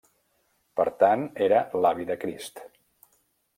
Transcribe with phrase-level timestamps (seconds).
[0.79, 2.65] Per tant era l'avi de Crist.